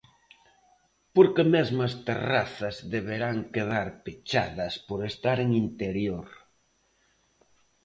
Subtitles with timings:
[1.15, 6.27] Porque mesmo as terrazas deberán quedar pechadas por estar en interior.